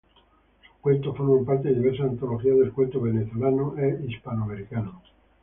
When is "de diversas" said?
1.69-2.07